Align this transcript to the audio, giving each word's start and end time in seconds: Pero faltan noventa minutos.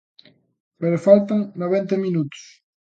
Pero 0.79 1.03
faltan 1.07 1.39
noventa 1.61 1.95
minutos. 2.05 2.41